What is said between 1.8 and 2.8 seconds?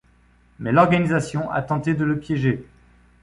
de le piéger.